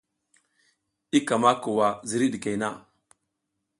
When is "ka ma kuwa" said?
1.27-1.87